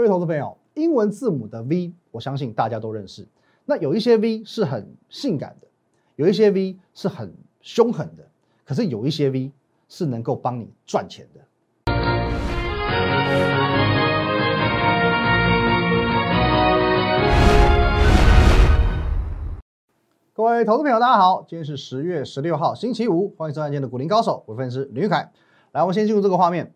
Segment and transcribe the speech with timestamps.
[0.00, 3.28] 各位投资朋友，英文字母的 V，我相信大家都认识。
[3.66, 5.66] 那有一些 V 是很性感的，
[6.16, 8.26] 有一些 V 是很凶狠的，
[8.64, 9.52] 可是有一些 V
[9.90, 11.40] 是能够帮你赚钱的。
[20.32, 25.30] 各位投资朋友，大家好，今天是十月十六号，星期五，欢迎收看今天的股林高手，我分析师林玉凯。
[25.72, 26.72] 来，我们先进入这个画面。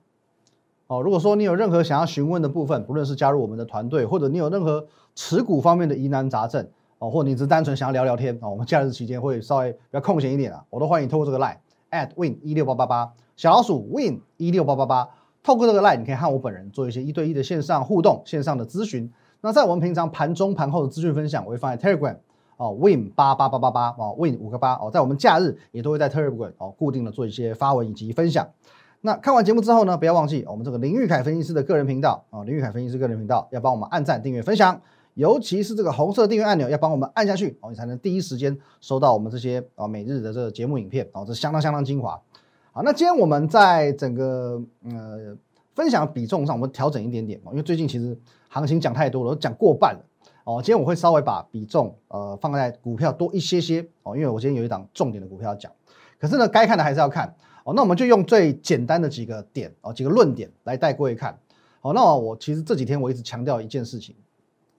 [0.86, 6.66] 哦，如果说你有任何想要询问的部分，不论是加入我们的团队，或者你有任何持股方面的疑难杂症，
[6.98, 11.56] 哦，或你只单纯想要聊聊天，哦，我们假日期间会稍微比较空闲一点啊，我都欢迎透过这个 line
[11.90, 15.08] at win 一六八八八小老鼠 win 一六八八八，
[15.42, 19.10] 透过这个 line 你可以和我本人做一些一对一的线上互动、线上的咨询。
[19.40, 22.16] 那在我们平常盘中、盘后的资讯分享，我会放在 Telegram
[22.56, 28.46] 哦，win 八八八八八哦，win 五个八哦，在我们假日也都会在 Telegram 哦，固定的做一些发文以及分享。
[29.06, 34.80] 那看完节目之后呢，不要忘记我们这个林玉凯分析师的个人频道啊，林玉凯分析师个人频道要帮我们按赞、订阅、分享，
[35.12, 42.18] 尤其是这个红色订阅按钮要帮我们按下去哦，你才能第一时间收到我们这些啊每日的这个节目影片哦，这相当相当精华。
[42.72, 45.36] 好，那今天我们在整个呃
[45.74, 50.00] 分享比重上，我们调整一点点哦，因为最近其实行情讲太多了，都讲过半了
[50.44, 50.62] 哦。
[50.64, 55.70] 今天我会稍微把比重呃放在股票多一些些哦，因为我今天有一档重点的股票要讲，
[56.18, 57.34] 可是呢，该看的还是要看。
[57.64, 61.38] 哦，那我们就用最简单的几个点哦，几个论点来带各位看。
[61.80, 64.14] 好，那我其实这几天我一直强调一件事情，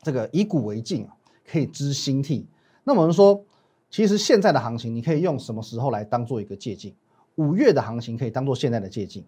[0.01, 1.13] 这个以古为镜啊，
[1.47, 2.47] 可以知兴替。
[2.83, 3.43] 那我们说，
[3.89, 6.93] 其实现在的行情，你可以用什么时候来当做一个借鉴？
[7.35, 9.23] 五月的行情可以当做现在的借鉴。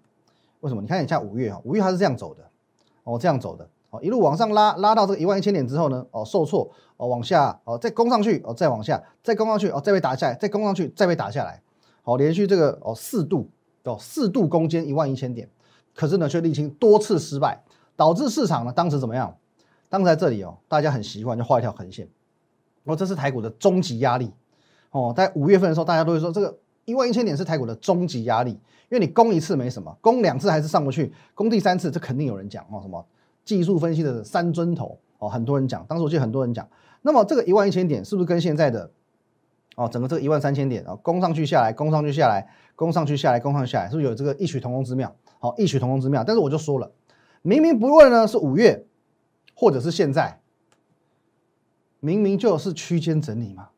[0.62, 0.82] 为什么？
[0.82, 2.50] 你看一下五月啊，五月它是这样走的，
[3.04, 11.62] 哦，这样走的，哦，一路往上拉，拉到这个一万一千点之后呢，哦，受挫，哦，往下，哦，再攻上去，哦，再往下，再攻上去，哦，再被打下来，再攻上去，再被打下来。
[12.08, 13.50] 好，连续这个哦四度
[13.84, 15.50] 哦四度攻坚一万一千点，
[15.94, 17.62] 可是呢却历经多次失败，
[17.98, 19.36] 导致市场呢当时怎么样？
[19.90, 22.08] 当时在这里哦，大家很习惯就画一条横线，
[22.86, 24.32] 哦这是台股的终极压力
[24.92, 25.14] 哦。
[25.14, 33.06] 在五月份的时候，大家都会说这个一万一千点是台股的终极压力，因为你攻一次没什么，攻两次还是上不去，攻第三次这肯定有人讲哦什么
[33.44, 36.66] 技术分析的三尊头哦，很多人讲，当时我记得很多人讲，
[37.02, 38.90] 那么这个一万一千点是不是跟现在的？
[39.78, 45.16] 哦，整个这个一万三千点啊，攻上去下来，攻上去下来，攻上去下来，攻上去下来，是不是有这个异曲同工之妙？
[45.38, 46.24] 好，异曲同工之妙。
[46.24, 46.92] 但是我就说了，
[47.44, 48.88] 明明不论呢是五月，
[49.56, 50.40] 或者是现在，
[52.00, 53.70] 明明就是区间整理嘛，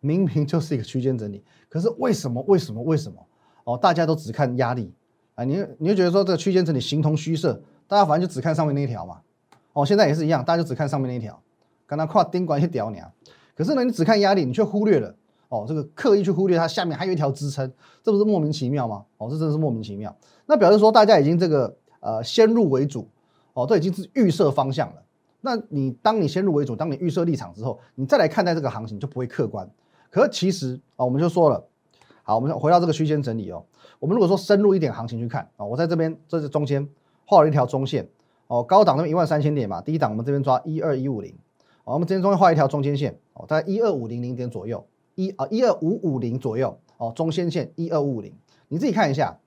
[0.00, 1.44] 明明就是一个区间整理。
[1.68, 2.42] 可是为什么？
[2.48, 2.82] 为什么？
[2.82, 3.26] 为什么？
[3.64, 4.94] 哦，大家都只看压力
[5.34, 9.20] 啊，你你就觉得说这个区间整理形同虚设，大家反正就只看上面那一条嘛。
[9.74, 11.38] 哦，现在也是一样，大家就只看上面那一条，
[11.86, 13.12] 刚刚跨丁管一屌你啊。
[13.54, 15.14] 可是呢，你只看压力，你却忽略了。
[15.52, 17.70] 哦，这个刻意去忽略它下面还有一条支撑，
[18.02, 19.04] 这不是莫名其妙吗？
[19.18, 20.16] 哦，这真的是莫名其妙。
[20.46, 23.06] 那表示说大家已经这个呃先入为主，
[23.52, 25.02] 哦，都已经是预设方向了。
[25.42, 29.70] 那你当你先入为主，当你预设立场之后，你再来看待这个行情就不会客观。
[30.08, 31.62] 可是其实啊，我们就说了，
[32.22, 33.62] 好，我们回到这个区间整理哦。
[33.98, 36.88] 我们如果说深入一点行情去看啊，我在这边这是中间
[37.26, 38.08] 画了一条中线
[38.46, 41.34] 哦，高档那边一万三千点嘛，第一档我们这边抓一二一五零，
[41.84, 44.82] 我们这边中间画一条中间线哦，大概一二五零零点左右。
[45.14, 48.34] 一啊一二五五零左右哦，中线线一二五五零，
[48.68, 49.38] 你自己看一下。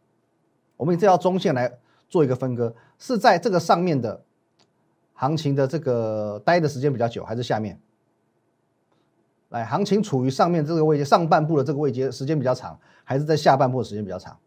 [0.78, 1.72] 我们以这条中线来
[2.10, 4.24] 做一个分割，是在这个上面的
[5.14, 7.80] 行情的这个待的时间比较久，还是下面？
[9.50, 14.38] 来，行情处于上面这个位置，上半部的这个位置时间比较长，还是在下半部的时间比较长？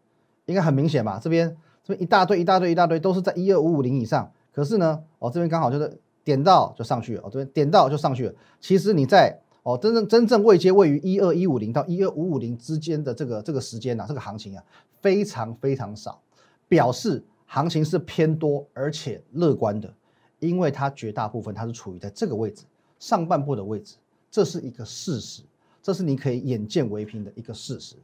[0.45, 1.19] 应该很明显吧？
[1.19, 8.33] 这边这边一大堆一大堆一大堆都是在一二五五零以上，可是呢，哦这边刚好就是点到就上去了，哦这边点到就上去了。
[8.59, 14.63] 其实你在哦，真正真正位阶位于一二一五零到一二五五零之间的这个这个时间呐，这个行情啊
[14.99, 16.19] 非常非常少，
[16.67, 19.93] 表示行情是偏多而且乐观的，
[20.39, 22.63] 因为它绝大部分它是处于在这个位置
[22.97, 23.97] 上半部的位置，
[24.31, 25.43] 这是一个事实，
[25.83, 27.95] 这是你可以眼见为凭的一个事实。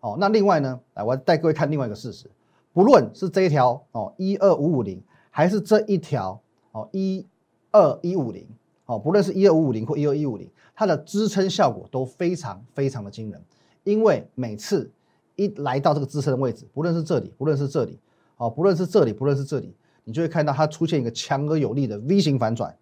[0.00, 2.28] 哦，那另外呢，来我带各位看另外一个事实，
[2.72, 5.00] 不论是这一条哦一二五五零，
[5.30, 7.24] 还是这一条哦一
[7.70, 8.44] 二一五零。
[8.86, 13.40] 哦，不论是一二五五零或一二一五零，它的支撑效果都非常非常的惊人，
[13.84, 14.90] 因为每次
[15.36, 17.98] 一来到这个支撑的位置，不论是这里，不论是这里，
[18.36, 19.74] 哦，不论是这里，不论是这里，
[20.04, 22.74] 你就会看到它出现一个强而有力的 V 型反转，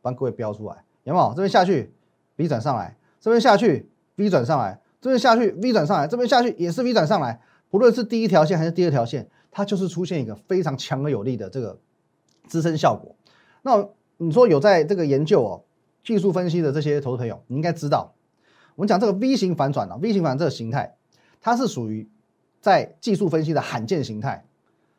[0.00, 1.28] 帮各位标出来，有没有？
[1.30, 1.92] 这边下去
[2.36, 7.40] V 转上来，这边下去 V 转上来，这边下去 V 转上来，这边下去也是 V 转上来，
[7.70, 11.78] 不论是第一条线还是第二条线，它就是出现一个非常强而有力的这个
[12.48, 13.14] 支撑效果，
[13.62, 13.88] 那。
[14.20, 15.62] 你说有在这个研究哦，
[16.08, 18.14] 技术分析的这些投资朋友，你应该知道，
[18.76, 20.96] 我们讲这个 V 型反转啊，V 型反转这个形态，
[21.38, 22.08] 它是属于
[22.62, 24.42] 在技术分析的罕见形态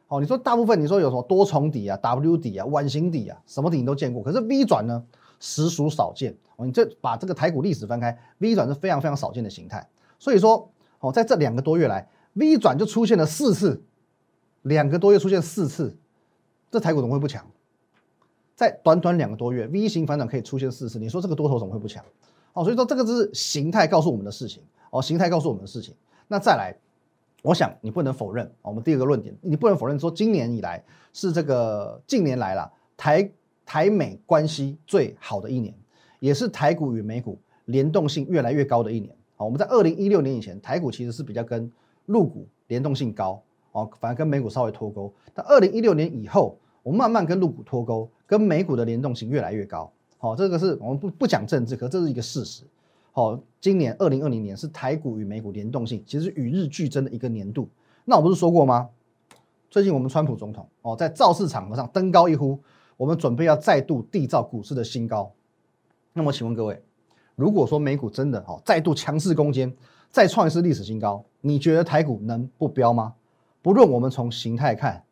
[0.08, 5.04] 哦，你说大部分你说有什么多重底啊、W 底啊、弯形底啊，什么底你都见过，可是 V 转呢，
[5.40, 6.38] 实属少见。
[6.58, 9.90] 哦，你这把这个台股历史翻开，V 转是非常非常少见的形态。
[10.20, 13.82] 所以说，哦，在这两个多月来，V 转就出现了四次，
[14.62, 15.98] 两个多月出现四次，
[16.70, 17.44] 这台股怎么会不强？
[18.60, 22.04] 在短短两个多月，V 型反转可以出现四次，你说这个多头怎么会不强？
[22.52, 24.62] 哦，所以说这个是形态告诉我们的事情。
[24.92, 25.96] 哦，形态告诉我们的事情。
[26.28, 26.76] 那再来。
[27.42, 30.84] 我想你不能否认，我们第二个论点，你不能否认说今年以来
[31.14, 33.32] 是这个近年来了台
[33.66, 35.74] 台美关系最好的一年，
[36.20, 39.16] 也是台股与美股联动性越来越高的一年。
[39.38, 41.72] 好，我们在二零一六年以前，台股其实是比较跟
[42.08, 43.42] 陆股联动性高，
[43.72, 45.14] 哦，反而跟美股稍微脱钩。
[45.34, 49.92] 但二零一六年以后，我慢慢跟陆股脱钩，跟美股的联动性越来越高。
[50.18, 52.64] 好，这个是我们不不讲政治，可这是一个事实。
[53.12, 57.70] 好，今年二零二零年是台股与美股联动性其实与日俱增的一个年度。
[58.06, 58.90] 那我不是说过吗？
[59.70, 62.60] 最近我们川普总统哦，在造势场合上登高一呼，
[62.98, 65.32] 我们准备要再度缔造股市的新高。
[66.14, 66.82] 那么请问各位，
[67.36, 69.72] 如果说美股真的哦再度强势攻坚，
[70.10, 73.14] 再创一次历史新高，你觉得台股能不飙吗？
[73.62, 75.04] 不论我们从形态看，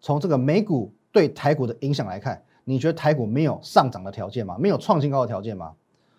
[0.00, 4.58] 从这个美股对台股的影响来看，你觉得台股没有上涨的条件吗？
[4.60, 5.72] 没有创新高的条件吗？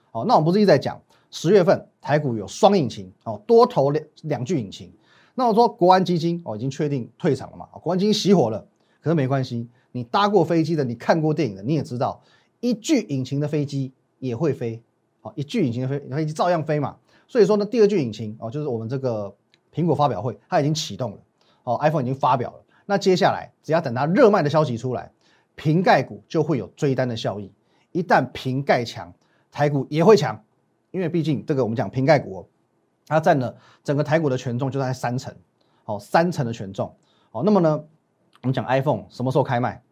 [0.09, 0.99] 好，那我们不是一直在讲？
[1.29, 4.91] 十月份台股有双引擎哦，多头两两具引擎。
[5.35, 7.67] 那我说国安基金哦已经确定退场了嘛？
[7.73, 8.65] 国安基金熄火了，
[8.99, 12.19] 可是没关系，你搭过飞机的，你看过电影的，你也知道，
[12.59, 14.81] 一具引擎的飞机也会飞，
[15.21, 16.97] 好，一具引擎的飞飞机照样飞嘛。
[17.27, 19.31] 所以说呢，第二具引擎哦，就是我们这个
[19.71, 21.17] 苹果发表会，它已经启动了，
[21.65, 22.63] 哦，iPhone 已经发表了。
[22.87, 25.11] 那接下来只要等它热卖的消息出来，
[25.53, 27.53] 瓶盖股就会有追单的效益。
[27.91, 29.13] 一旦瓶盖强，
[29.51, 30.43] 台股也会强。
[30.89, 32.45] 因为毕竟这个我们讲瓶盖股哦，
[33.07, 35.35] 它占了整个台股的权重就在三成，
[35.83, 36.95] 好三成的权重，
[37.29, 37.83] 好那么呢，
[38.41, 39.83] 我们讲 iPhone 什么时候开卖？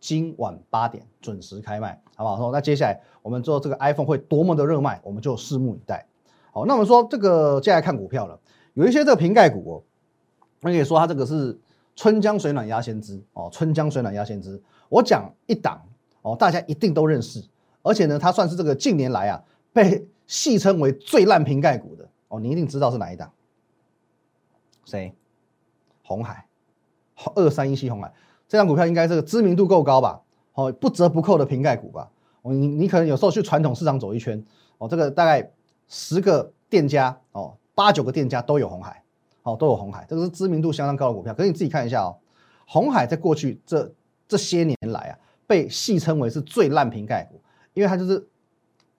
[0.00, 2.50] 今晚八点准时开卖，好不好？
[2.50, 6.06] 那接下来我们做这个 iPhone 会多么的热卖，我们就拭目以待。
[6.50, 8.40] 好，那我们说这个接下来看股票了，
[8.72, 9.82] 有一些这个瓶盖股哦，
[10.62, 11.60] 我可以说它这个是
[11.98, 14.62] 春江水暖鸭先知哦，春江水暖鸭先知。
[14.88, 15.82] 我讲一档
[16.22, 17.44] 哦，大家一定都认识，
[17.82, 19.42] 而且呢，它算是这个近年来啊
[19.72, 20.06] 被。
[20.28, 23.32] 戏称为最烂瓶盖股的哦，你一定知道是哪一档？
[24.84, 25.14] 谁？
[26.02, 26.46] 红海，
[27.34, 28.12] 二三一七红海，
[28.46, 30.20] 这张股票应该这个知名度够高吧？
[30.52, 32.10] 哦，不折不扣的瓶盖股吧？
[32.42, 34.44] 哦，你你可能有时候去传统市场走一圈，
[34.76, 35.50] 哦，这个大概
[35.88, 39.02] 十个店家哦，八九个店家都有红海，
[39.48, 41.34] 哦，都有红海，这个是知名度相当高的股票。
[41.34, 42.16] 可是你自己看一下哦，
[42.66, 43.92] 红海在过去这
[44.26, 47.40] 这些年来啊，被戏称为是最烂瓶盖股，
[47.74, 48.28] 因为它就是。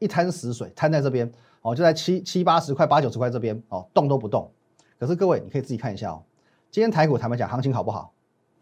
[0.01, 1.29] 一滩死水摊在这边
[1.61, 4.49] 哦，就在七七八十块、八九十块这边哦，动都不动。
[4.97, 6.23] 可是各位，你可以自己看一下哦。
[6.71, 8.13] 今天台股坦白讲，行情好不好？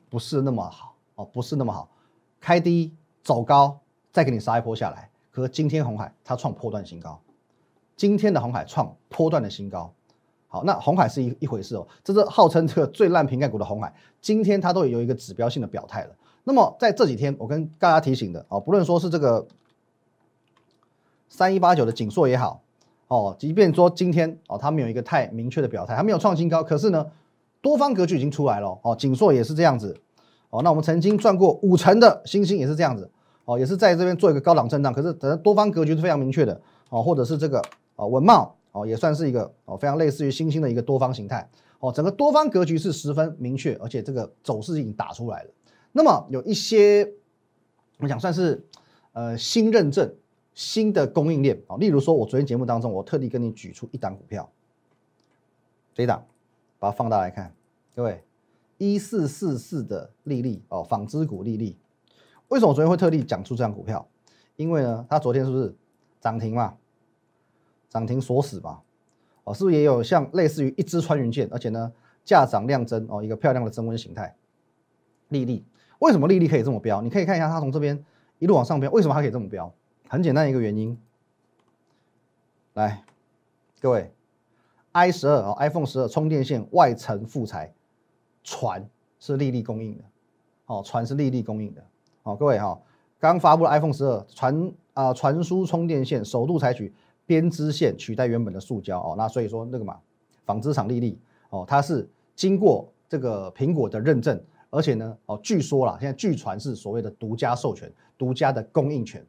[0.09, 1.91] 不是那么好哦，不是那么好。
[2.41, 2.91] 开低
[3.23, 3.79] 走高，
[4.11, 5.11] 再给你杀一波下来。
[5.29, 7.21] 可是今天红海它创破断新高，
[7.95, 9.93] 今天的红海创破断的新高。
[10.47, 16.11] 好，那红海是一一回事哦，这是号称这个最烂瓶盖股的红海，今天它都有一个指标性的表态了。
[16.43, 19.47] 那么在这几天，我跟大家提醒的哦，不论说是这个。
[21.29, 22.61] 三一八九的锦硕也好，
[23.09, 27.05] 哦，即便说今天哦，它没有一个太明确的表态，它没有创新高，可是呢，
[27.61, 29.95] 多方格局已经出来了，哦，锦硕也是这样子，
[30.49, 33.11] 哦，那我们曾经赚过五成的星星也是这样子，
[33.43, 37.61] 哦，也是在这边做一个高档震荡，可是等多方格局是非常明确的，哦，或者是这个
[37.97, 45.51] 哦文茂哦，也算是一个哦非常类似于星星的一个多方形态，哦，整个多方格局是十分明确，而且这个走势已经打出来了。
[45.91, 47.11] 那么有一些
[47.99, 48.65] 我想算是
[49.13, 50.13] 呃新认证。
[50.59, 54.49] 新的供应链啊，例如说，我昨天节目当中，我特地跟你举出一档股票，
[55.93, 56.25] 这一档，
[56.79, 57.53] 把它放大来看，
[57.95, 58.23] 各位，
[58.79, 61.77] 一四四四的利利哦，纺织股利利，
[62.47, 64.07] 为什么我昨天会特地讲出这张股票？
[64.55, 65.75] 因为呢，它昨天是不是
[66.19, 66.75] 涨停嘛？
[67.89, 68.81] 涨停锁死吧？
[69.43, 71.91] 哦，是不是也有像类似于一支穿云箭，而且呢，
[72.25, 74.35] 价涨量增哦，一个漂亮的增温形态？
[75.29, 75.65] 利利，
[75.99, 77.01] 为什么利利可以这么标？
[77.01, 78.03] 你可以看一下它从这边
[78.39, 79.73] 一路往上飙，为什么它可以这么标？
[80.09, 80.97] 很简单一个原因，
[82.73, 83.03] 来，
[83.81, 84.11] 各位
[84.93, 87.73] ，i 十二啊，iPhone 十二充电线外层副材，
[88.43, 88.89] 传
[89.19, 90.03] 是丽丽供应的，
[90.67, 91.83] 哦，传是丽丽供应的，
[92.23, 92.79] 哦，各位哈，
[93.19, 96.93] 刚发布了 iPhone 十二传啊传输充电线首度采取
[97.27, 99.99] 编织线取代原本的塑胶哦，那所以说那个嘛，
[100.45, 101.19] 纺织厂丽丽
[101.51, 109.23] 哦，它是经过这个苹果的认证，而且呢哦，据说啦，现在据传是所谓的独家授权、独家的供应权。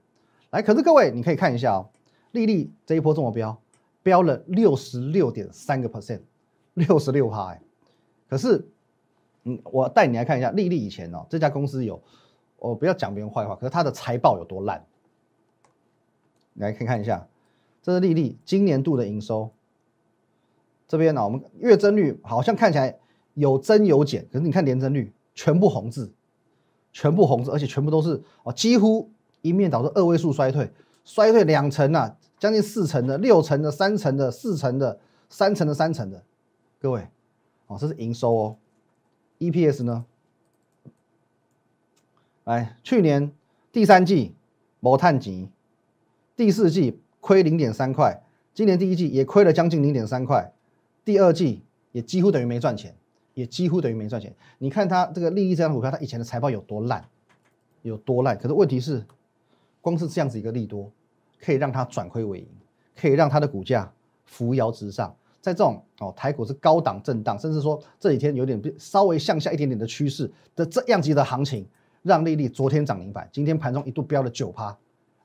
[0.51, 1.91] 来，可是各位，你可以看一下哦，
[2.31, 3.61] 丽丽这一波这么飙，
[4.03, 6.21] 飙了六十六点三个 percent，
[6.75, 7.61] 六十六趴哎。
[8.29, 8.67] 可是
[9.45, 12.01] 嗯，我带你来看一下丽丽以前哦，这家公司有，
[12.59, 14.85] 我不要讲别人坏话，可是它的财报有多烂，
[16.55, 17.27] 来看看一下，
[17.89, 19.51] 这是丽丽今年度的营收。
[20.87, 22.99] 这边呢，我们月增率好像看起来
[23.33, 26.13] 有增有减，可是你看年增率全部红字，
[26.93, 30.71] 全部红字，而且全部都是哦，几乎一面倒的二位数衰退，
[31.07, 36.23] 衰退两成啊，将近四成的、六成的、三成的、四成的、三成的、三成的，
[36.79, 37.09] 各位，
[37.69, 38.57] 哦，这是营收哦
[39.39, 40.05] ，EPS 呢？
[42.45, 43.33] 来，去年
[43.73, 44.35] 第三季
[44.79, 45.49] 某碳级，
[46.37, 48.19] 第四季亏零点三块，
[48.55, 50.51] 今年第一季也亏了将近零点三块。
[51.05, 52.97] 第二季也几乎等于没赚钱，
[53.35, 54.35] 也几乎等于没赚钱。
[54.57, 57.05] 你看它这个利益这张股票，它以前的财报有多烂，
[57.83, 58.35] 有多烂。
[58.39, 59.05] 可是问题是，
[59.83, 60.91] 光是这样子一个利多，
[61.39, 62.49] 可以让它转亏为盈，
[62.99, 63.93] 可以让它的股价
[64.25, 65.15] 扶摇直上。
[65.43, 71.69] 在这种哦，台股是高档震荡，甚至说这几天有点稍微向下一点点的趋势的这样级的行情，
[72.03, 74.75] 让利率昨天涨停板，今天盘中一度飙了九趴，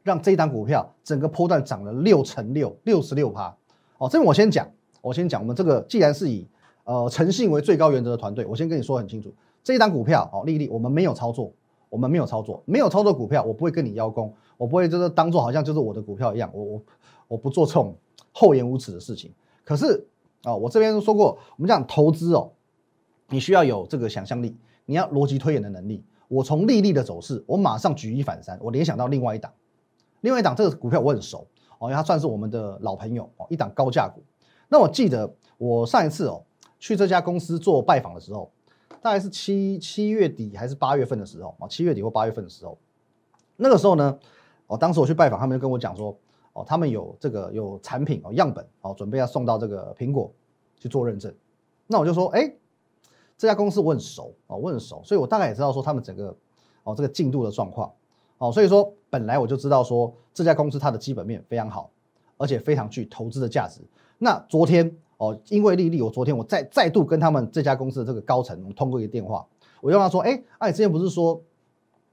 [0.04, 3.56] 让这一档股票整个波段涨了六成六，六十六趴。
[3.98, 4.70] 哦，这边我先讲。
[5.02, 6.48] 我先讲，我们这个既然是以
[6.86, 9.30] 呃诚信为最高原则的团队，我先跟你说很清楚，
[9.62, 11.52] 这一档股票哦，丽丽，我们没有操作，
[11.90, 16.82] 我们没有操作，没有操作股票，我不会跟你邀功，我不会就是当做好像就是我的股票一样，我我
[17.28, 17.94] 我不做这种
[18.32, 19.30] 厚颜无耻的事情。
[19.66, 20.08] 可是
[20.44, 22.54] 啊，我这边说过，我们讲投资哦，
[23.28, 24.56] 你需要有这个想象力，
[24.86, 26.02] 你要逻辑推演的能力。
[26.30, 29.52] 我从丽丽的走势，我马上举一反三，我联想到另外一档，
[30.24, 31.46] 另外一档这个股票我很熟
[31.80, 34.24] 哦，因为它算是我们的老朋友哦，一档高价股。
[34.70, 36.42] 那我记得我上一次哦
[36.80, 38.50] 去这家公司做拜访的时候，
[39.02, 42.78] 大概是七七月底还是八月份的时候啊，七月底或八月份的时候，
[43.58, 44.18] 那个时候呢，
[44.68, 46.18] 哦，当时我去拜访，他们就跟我讲说，
[46.54, 50.32] 哦，他们有这个有产品哦样本哦，准备要送到这个苹果
[50.80, 51.34] 去做认证。
[51.86, 52.50] 那我就说，哎，
[53.38, 56.34] 这家公司我很熟哦，我很熟，所以我大概也知道说他们整个
[56.84, 57.92] 哦这个进度的状况
[58.44, 61.90] 哦，所以说本来我就知道说这家公司它的基本面非常好，
[62.36, 63.80] 而且非常具投资的价值。
[64.18, 69.48] 那昨天哦，因为丽丽，我昨天我再再度跟他们这家公司的这个高层通过一个电话，
[69.80, 71.42] 我跟他说，哎，哎，之前不是说，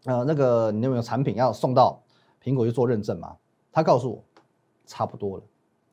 [0.04, 2.00] 呃，那个你有没有产品要送到
[2.40, 3.34] 苹果去做认证吗？
[3.72, 4.25] 他告诉我，
[4.87, 5.42] 差不多了，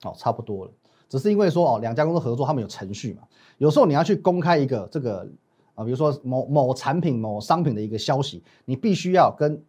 [0.04, 0.72] 哦，差不多了，
[1.10, 3.24] 只是因为说哦，两家公司合作，他们有程序嘛，
[3.58, 5.28] 有时候你要去公开一个这个
[5.74, 9.60] 啊，比如说某某产品、某商品的一个消息，你必须要跟。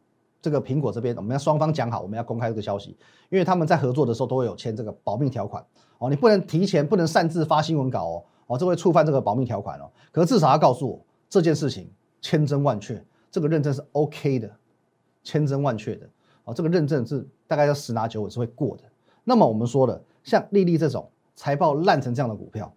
[0.40, 2.96] 这个苹果这边，我们要双方讲好，我们要公开这个消息，
[3.28, 5.64] 因为他们在合作的时候都会有签这个保密条款
[5.98, 9.90] 哦，你不能提前，不能擅自发新闻稿哦，哦，这会触犯这个保密条款哦。
[10.12, 11.90] 可是至少要告诉我这件事情
[12.20, 14.50] 千真万确，这个认证是 OK 的，
[15.24, 16.08] 千真万确的
[16.44, 18.84] 哦，这个认证是大概要十拿九稳是会过的。
[19.24, 22.72] 那么我们说的像丽丽这种财报烂成这样的股票，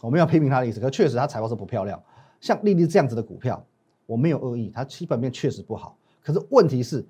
[0.00, 2.00] 我们要批评他的意思，可确实他财报是不漂亮。
[2.40, 3.62] 像丽丽这样子的股票，
[4.06, 5.98] 我没有恶意，它基本面确实不好。
[6.22, 7.04] 可是问题是，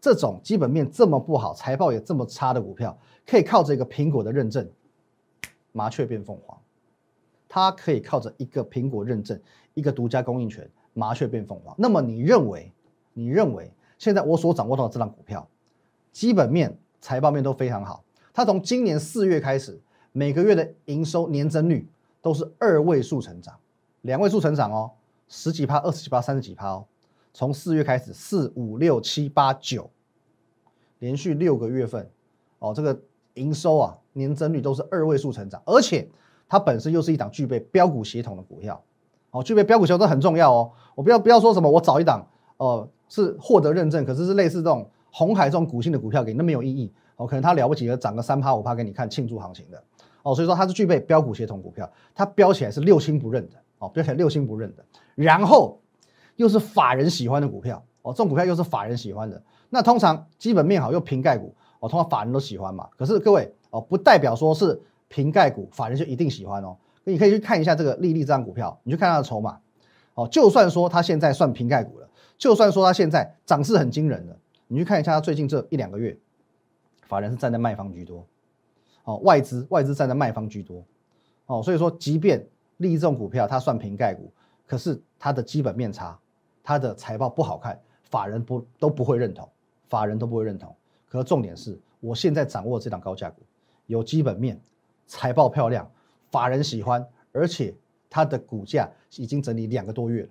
[0.00, 4.68] 这种基本面这么不好、财报也这么差的股票，可以靠着一个苹果的认证，
[5.72, 6.58] 麻雀变凤凰。
[7.48, 9.40] 它可以靠着一个苹果认证、
[9.74, 11.74] 一个独家供应权，麻雀变凤凰。
[11.78, 12.72] 那么你认为？
[13.16, 15.48] 你认为现在我所掌握到的这张股票，
[16.10, 18.02] 基本面、财报面都非常好。
[18.32, 19.80] 它从今年四月开始，
[20.10, 21.88] 每个月的营收年增率
[22.20, 23.56] 都是二位数成长，
[24.00, 24.90] 两位数成长哦，
[25.28, 26.84] 十几趴、二十几趴、三十几趴哦。
[27.34, 29.90] 从四月开始，四五六七八九，
[31.00, 32.08] 连续六个月份，
[32.60, 32.96] 哦，这个
[33.34, 36.08] 营收啊，年增率都是二位数成长，而且
[36.48, 38.80] 它本身又是一档具备标股协同的股票，
[39.32, 40.70] 哦，具备标股协同很重要哦。
[40.94, 42.24] 我不要不要说什么，我找一档，
[42.58, 46.92] 哦，是获得认证，可是是类似这种红海这种股性的股票给你，那没有意义。
[47.16, 49.82] 哦，可能它了不起的涨个三趴五趴给你看庆祝行情的，
[50.22, 54.84] 哦，所以说它是具备标股协同股票，它标起来是六亲不认的，哦，标起来六亲不认的，
[55.16, 55.80] 然后。
[56.36, 59.42] 又是法人喜欢的股票哦，这种股票又是法人喜欢的。
[59.70, 62.88] 那通常基本面好又瓶盖股哦，通常法人都喜欢嘛。
[62.96, 66.76] 可是各位哦，不代表说是瓶盖股法人就一定喜欢哦。
[67.04, 69.60] 你可以去看一下这个利利这张股票，你去看它的筹码
[70.14, 70.26] 哦。
[70.28, 74.38] 就算说它现在算瓶盖股了，就算说它现在涨势很惊人的，
[74.68, 76.16] 你去看一下它最近这一两个月，
[77.06, 78.26] 法人是站在卖方居多
[79.04, 80.84] 哦，外资外资站在卖方居多
[81.46, 81.62] 哦。
[81.62, 82.46] 所以说，即便
[82.78, 84.32] 利益这种股票它算瓶盖股，
[84.66, 86.18] 可是它的基本面差。
[86.64, 89.46] 它的财报不好看，法人不都不会认同，
[89.88, 90.74] 法人都不会认同。
[91.06, 93.42] 可重点是我现在掌握这档高价股，
[93.86, 94.58] 有基本面，
[95.06, 95.88] 财报漂亮，
[96.30, 97.72] 法人喜欢，而且
[98.08, 100.28] 它的股价已经整理两个多月了，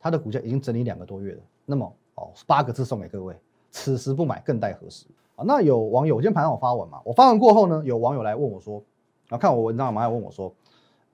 [0.00, 1.40] 它的股价已经整理两个多月了。
[1.64, 3.34] 那么哦，八个字送给各位：
[3.70, 5.06] 此时不买，更待何时？
[5.36, 7.00] 啊，那有网友今天盘上我发文嘛？
[7.04, 8.82] 我发文过后呢，有网友来问我说，
[9.28, 10.52] 啊，看我文章，马上问我说，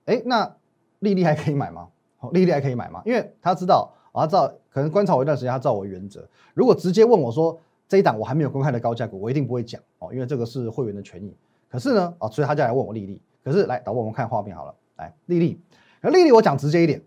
[0.05, 0.55] 哎，那
[0.99, 1.89] 丽丽还可以买吗？
[2.33, 3.01] 利率还可以买吗？
[3.05, 6.27] 因为他知道，他知道可能观察我一段时间，他知道我原则。
[6.53, 11.35] 如果直接问我说这一档我还没有公开的高价股，我一定不会讲哦，因为这个是会员的权益。
[11.69, 13.21] 可是呢，啊，所以他就来问我利率。
[13.43, 15.59] 可是来导播，我们看画面好了，来利率，
[16.01, 17.01] 那利率我讲直接一点，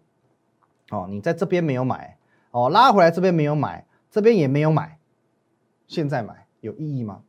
[0.91, 2.17] 哦，你在这边没有买，
[2.53, 4.99] 哦，拉回来这边没有买，这边也没有买，
[5.87, 7.23] 现在买有意义吗？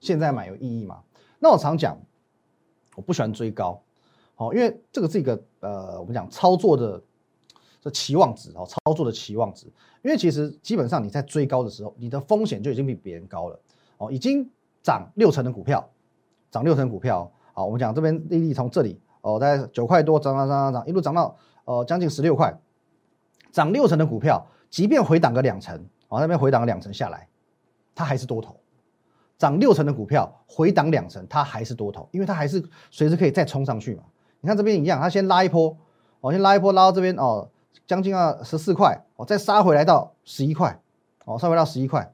[0.00, 1.02] 现在买有意义吗？
[1.38, 1.96] 那我常讲，
[2.96, 3.80] 我不喜欢追高。
[4.36, 7.00] 哦，因为这个是一个呃，我们讲操作的
[7.84, 9.66] 这期望值哦，操作的期望值。
[10.02, 13.60] 因为其实基本上你在追高的时候，你的风险就已经比别人高了
[13.98, 14.50] 哦，已经
[14.82, 15.86] 涨六成的股票，
[16.50, 17.30] 涨六成股票。
[17.52, 21.36] 好，我们讲这边利率从这里哦，在九块多涨涨涨涨涨，一路涨到
[21.66, 22.58] 呃将近十六块，
[23.52, 25.76] 涨六成的股票，即便回档个两成，
[26.08, 27.28] 哦那边回档个两成下来，
[27.94, 28.56] 它还是多头。
[29.36, 34.04] 涨六成的股票回档两成，它还是多头，因为它还是随时可以再冲上去嘛。
[34.40, 35.76] 你看这边一样，它先拉一波，
[36.20, 37.50] 哦，先拉一波，拉到这边哦，
[37.86, 40.80] 将近啊十四块，哦，再杀回来到十一块，
[41.24, 42.12] 哦，杀回到十一块，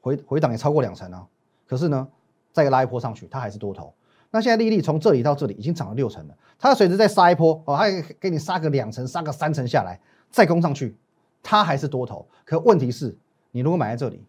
[0.00, 1.26] 回回档也超过两成啊。
[1.66, 2.08] 可是呢，
[2.52, 3.92] 再拉一波上去，它还是多头。
[4.30, 7.84] 那现在利率从这里到这里已经涨了六成了，它随时再杀一波，哦，它
[8.18, 10.00] 给你杀个两成，杀个三成下来，
[10.30, 10.96] 再攻上去，
[11.42, 12.26] 它还是多头。
[12.44, 13.16] 可问题是，
[13.50, 14.24] 你如果买在这里，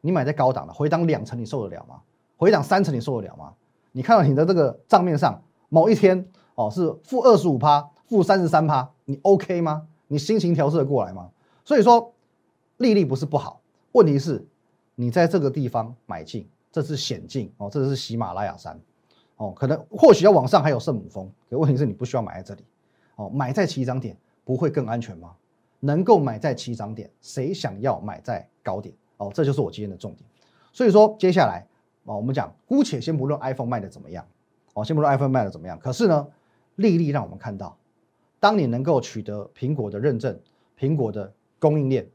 [0.00, 2.00] 你买在高档的，回档两成你受得了吗？
[2.36, 3.54] 回档三成你受得了吗？
[3.92, 6.28] 你看到你的这个账面上某一天。
[6.56, 9.86] 哦，是负二十五趴，负三十三趴，你 OK 吗？
[10.06, 11.30] 你心情调试得过来吗？
[11.64, 12.12] 所以说，
[12.76, 13.60] 利率不是不好，
[13.92, 14.46] 问题是，
[14.94, 18.78] 你在这个地方买进，这是险境哦，这是喜马拉雅山，
[19.36, 22.64] 哦，可能或许要往上还有圣母峰，可问题是你不需要买在这里，
[23.16, 25.32] 哦，买在起涨点不会更安全吗？
[25.80, 28.94] 能够买在起涨点，谁想要买在高点？
[29.16, 30.24] 哦，这就是我今天的重点。
[30.72, 31.66] 所以说，接下来
[32.04, 34.26] 啊，我们讲，姑且先不论 iPhone 卖的怎么样，
[34.74, 36.26] 哦，先不论 iPhone 卖的怎么样，可是呢？
[36.76, 37.78] 利率让我们看到，
[38.44, 40.38] 当你能够取得苹果的认证，
[40.78, 42.06] 苹果的供应链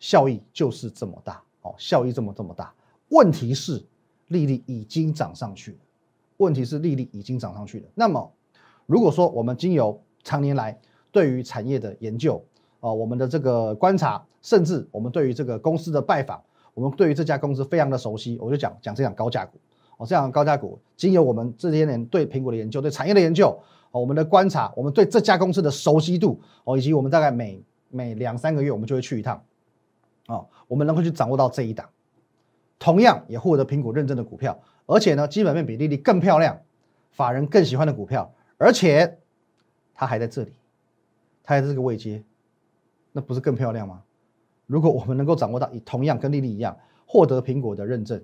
[0.00, 2.74] 效益就是这么大哦，效益这么这么大。
[3.10, 3.80] 问题是
[4.26, 5.78] 利率已经涨上去了，
[6.38, 7.86] 问题是利率已经涨上去了。
[7.94, 8.32] 那么，
[8.86, 10.76] 如果说我们经由常年来
[11.12, 12.44] 对于产业的研究
[12.80, 16.42] 啊，我们的这个观察，甚至我们对于这个公司的拜访，
[16.74, 19.56] 我们对于这家公司非常的熟悉，我就讲讲这样高价股
[19.96, 23.48] 哦，这样高价股，经由我们这些年对苹果的研究，对产业的研究。
[23.92, 29.42] 哦我们的观察，我们对这家公司的熟悉度哦，以及我们大概每每两三个月我们就会去一趟，
[30.26, 31.88] 哦，我们能够去掌握到这一档，
[32.78, 36.60] 同样也获得苹果认证的股票，而且呢，基本面比利率更漂亮，
[37.10, 39.18] 法人更喜欢的股票，而且
[39.94, 40.52] 它还在这里，
[41.42, 42.22] 它还在这个位阶，
[43.12, 44.02] 那不是更漂亮吗？
[44.66, 48.22] 如果我们能够掌握到以同样跟利率一样获得苹果的认证，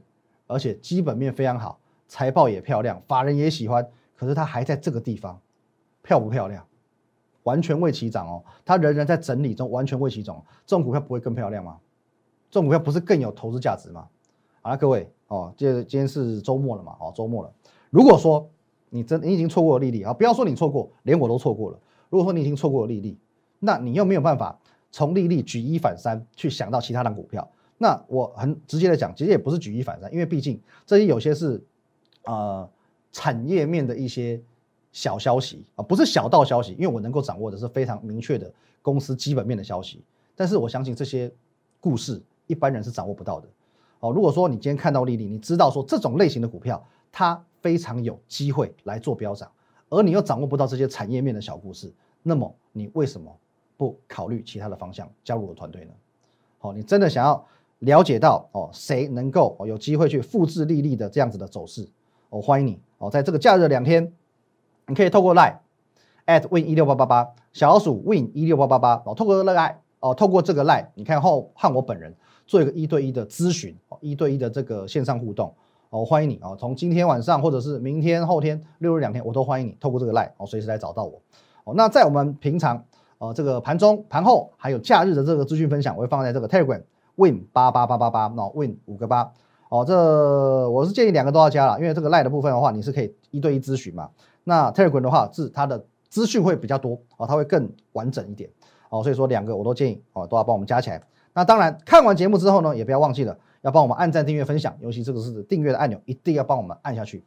[0.53, 5.41] 而且基本面非常好，财报也漂亮，法人也喜欢，可是它还在这个地方。
[6.03, 6.67] 漂不漂亮？
[7.45, 10.45] 完全未起涨哦，它仍然在整理中，完全未起涨。
[10.67, 11.79] 这种股票不会更漂亮吗？
[12.51, 14.07] 这种股票不是更有投资价值吗？
[14.61, 16.97] 好了，各位哦，今今天是周末了嘛？
[17.01, 17.53] 哦，周末了。
[17.91, 18.49] 如果说
[18.91, 21.79] 你真你已经错过了利率啊，不要说你错过，连我都错过了。
[22.11, 23.17] 如果说你已经错过了利率，
[23.59, 24.59] 那你又没有办法
[24.91, 27.49] 从利率举一反三去想到其他的股票，
[27.83, 31.62] 那我很直接的讲，其实也不是举一反三，因为毕竟这些有些是
[32.25, 32.68] 呃
[33.11, 34.40] 产业面的一些。
[34.95, 40.05] 小消息啊，不是小道消息，因为我能够掌握的是非常明确的公司基本面的消息。
[40.37, 41.33] 但是我相信这些
[41.81, 43.49] 故事一般人是掌握不到的。
[44.01, 49.51] 哦，如果说你今天看到丽丽，你知道说这种类型的股票它非常有机会来做飙涨，
[49.88, 51.90] 而你又掌握不到这些产业面的小故事，
[52.23, 53.35] 那么你为什么
[53.79, 55.92] 不考虑其他的方向加入我的团队呢？
[56.59, 57.42] 好，你真的想要
[57.83, 61.88] 了解到哦，谁能够有机会去复制丽丽的这样子的走势？
[62.31, 64.12] 我欢迎你哦，在这个假日两天。
[64.88, 65.59] 你可以透过 Line
[66.27, 72.12] at win 一六八八八小老鼠 win 一六八八八哦，透过 Line 哦，透过这个 Line，你看后和我本人
[72.47, 75.55] 做一个一对一的咨询，一对一的这个线上互动
[75.90, 81.21] 哦，欢迎你哦，从今天晚上或者是明天后天六日两天，我都欢迎你透过这个 Line 哦，随时来找到我
[81.64, 81.75] 哦。
[81.77, 82.85] 那在我们平常
[83.18, 86.83] 呃这个盘中、盘后还有假日的这个资讯分享，我会放在这个 Telegram
[87.23, 89.33] win 八八八八八，那 win 五个八
[89.69, 94.11] 哦，这我是建议两个都要加了，因为这个 Line 的部分的话，你是可以一对一咨询嘛。
[94.45, 98.51] 那 Telegram 的话是它的资讯会比较多哦，它会更完整一点
[98.91, 101.01] 哦，所以说两个我都建议哦都要帮我们加起来。
[101.33, 107.25] 那当然看完节目之后呢，也不要忘记了要帮我们按赞、订阅、分享，尤其这个是订阅的按钮，一定要帮我们按下去。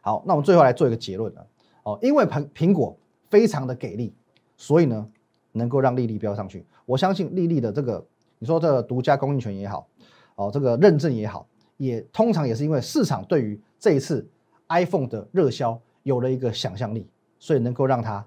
[0.00, 1.46] 好，那我们最后来做一个结论了
[1.82, 2.96] 哦，因为苹苹果
[3.28, 4.14] 非常的给力，
[4.56, 5.06] 所以呢
[5.52, 6.64] 能够让利率飙上去。
[6.86, 8.06] 我相信利率的这个
[8.38, 9.88] 你说这独家供应权也好
[10.36, 11.46] 哦，这个认证也好，
[11.76, 14.28] 也通常也是因为市场对于这一次
[14.68, 15.80] iPhone 的热销。
[16.04, 17.06] 有了一个想象力，
[17.38, 18.26] 所以能够让它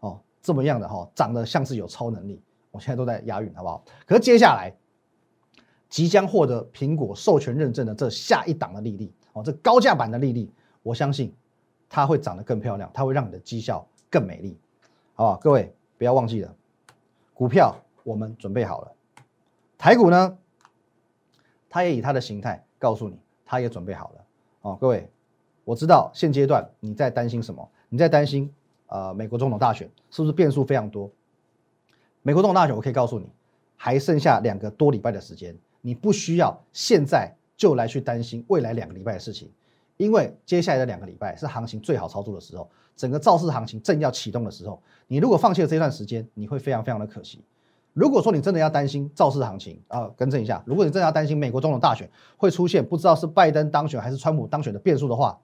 [0.00, 2.40] 哦这么样的哈，长得像是有超能力。
[2.70, 3.84] 我现在都在押韵，好不好？
[4.06, 4.74] 可是接下来
[5.90, 10.50] 即将获得苹果授权认证的这下一档的利率哦，这高价版的利率，
[10.82, 11.34] 我相信
[11.86, 14.56] 它会长得更漂亮，它会让你的绩效更美丽，
[15.12, 15.36] 好不好？
[15.36, 16.54] 各位不要忘记了，
[17.34, 18.92] 股票我们准备好了，
[19.78, 20.36] 台股呢，
[21.70, 24.24] 它也以它的形态告诉你，它也准备好了
[24.62, 24.76] 哦。
[24.80, 25.08] 各位，
[25.64, 27.66] 我知道现阶段你在担心什么？
[27.88, 28.52] 你在担心
[28.88, 31.08] 呃美国总统大选是不是变数非常多？
[32.22, 33.30] 美国总统大选，我可以告诉你，
[33.76, 39.48] 还剩下两个多礼拜的时间，你不需要现在就来去担心未来两个礼拜的事情，
[39.96, 47.44] 因为接下来的两个礼拜是行情最好操作的时候，整个造势行情正要启动的时候，你如果放弃了这段时间，你会非常非常的可惜。
[47.98, 55.36] 如果说你真的要担心造势行情啊，更正一下，如果你真的要担心美国总统大选会出现不知道是拜登当选还是川普当选的变数的话，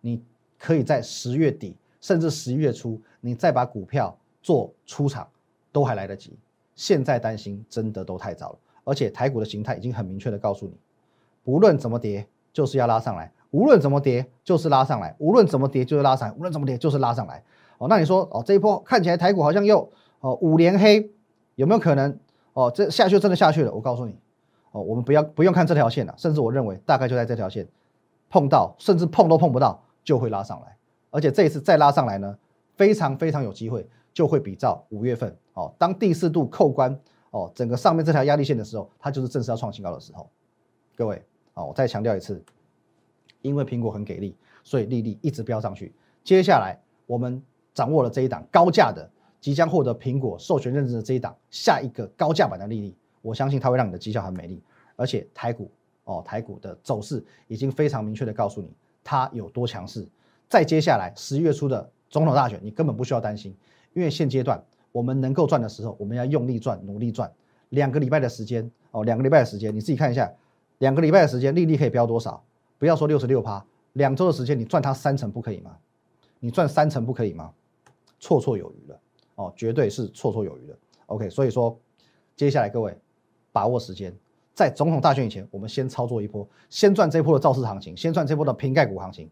[0.00, 0.22] 你
[0.58, 5.26] 可以在十月底甚至十一月初，你再把股票做出场。
[5.72, 6.32] 都还来得及，
[6.74, 8.58] 现在担心真的都太早了。
[8.82, 10.72] 而且台股的形态已经很明确的告诉你，
[11.44, 17.44] 无论怎么跌，就是要拉上来；无论怎么跌，就是拉上来；无论怎么跌，就是拉上来；无论怎么跌，就是拉上来。
[17.76, 19.86] 哦，那你说哦，这一波看起来台股好像又
[20.20, 21.10] 哦五连黑，
[21.56, 22.16] 有没有可能
[22.52, 22.70] 哦？
[22.72, 23.72] 这下去真的下去了？
[23.72, 24.16] 我告诉你，
[24.70, 27.66] 哦，我们不要不用看这条线了，甚至我认为大概就在这条线
[28.30, 30.76] 碰到，甚至碰都碰不到就会拉上来。
[31.10, 32.38] 而且这一次再拉上来呢，
[32.76, 33.86] 非常非常有机会。
[34.16, 36.98] 就会比照五月份哦，当第四度扣关
[37.32, 40.26] 哦，整个上面这条压力线的时候，它就是正式要创新高的时候。
[40.96, 42.42] 各位哦，我再强调一次，
[43.42, 45.94] 因为苹果很给力，所以利率一直飙上去。
[46.24, 47.42] 接下来我们
[47.74, 49.06] 掌握了这一档高价的，
[49.46, 54.60] 即将获得苹果授权认证的这一档下一个高价版的利率，我相信它会让你的绩效很美丽。
[54.96, 55.70] 而且台股
[56.02, 58.68] 哦，台股的走势已经非常明确的告诉你
[59.04, 60.04] 它有多强势。
[60.48, 63.54] 再接下来十一月初的总统大选，你根本不需要担心。
[63.92, 67.32] 因为现阶段我们能够赚的时候，我们要用力赚，努力赚。
[67.68, 70.28] 两个礼拜的时间哦，两个礼拜的时间，你自己看一下，
[70.78, 72.42] 两个礼拜的时间，利率可以飙多少？
[72.80, 75.76] 不要说六十六趴，两周的时间你赚它三成不可以吗？
[76.40, 77.52] 你赚三成不可以吗？
[78.20, 78.98] 绰绰有余了
[79.36, 80.76] 哦，绝对是绰绰有余的。
[81.06, 81.78] OK，所以说
[82.34, 82.94] 接下来各位
[83.52, 84.14] 把握时间，
[84.52, 89.30] 在总统大选以前，我们先操作一波，先赚这波的造势行情，先赚这波的瓶盖股行情。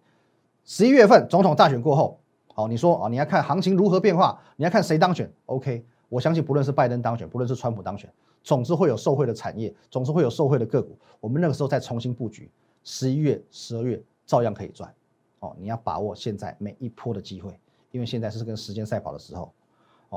[0.64, 2.18] 十一月份总统大选过后。
[2.56, 8.08] 好，你说啊，你要看行情如何变化，你要看谁当选？OK，我相信不论是拜登当选，不论是川普当选，
[8.44, 10.96] 总之会有受惠的产业，总是会有受惠的个股。
[11.18, 12.48] 我们那个时候再重新布局，
[12.84, 14.94] 十一月、十二月照样可以赚。
[15.40, 17.58] 哦，你要把握现在每一波的机会，
[17.90, 19.52] 因为现在是跟时间赛跑的时候。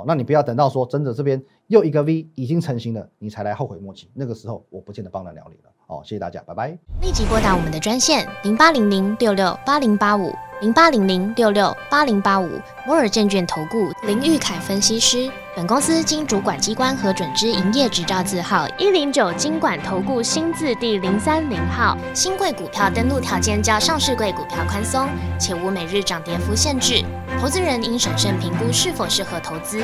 [0.05, 4.09] 那你不要等到说真的这边又一个 V 已经成型了，你才来后悔莫及。
[4.13, 5.71] 那个时候我不见得帮得了你了。
[5.87, 6.77] 哦，谢谢大家，拜拜。
[7.01, 10.33] 立即拨打我们的专线零八零零六六八零八五。
[10.59, 12.49] 零八零零六六八零八五
[12.83, 21.95] 摩尔证券投顾林玉凯分析师，本公司经主管机关核准之营业执照字号一零九金管投顾新字第零三零号。
[22.11, 25.07] 新贵股票登录条件较上市贵股票宽松，
[25.39, 27.05] 且无每日涨跌幅限制。
[27.39, 29.83] 投资人应审慎评估是否适合投资。